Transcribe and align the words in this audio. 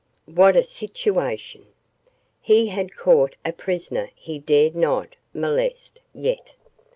What 0.25 0.55
a 0.55 0.63
situation! 0.63 1.67
He 2.41 2.69
had 2.69 2.95
caught 2.95 3.35
a 3.45 3.53
prisoner 3.53 4.09
he 4.15 4.39
dared 4.39 4.75
not 4.75 5.15
molest 5.31 5.99
yet. 6.11 6.55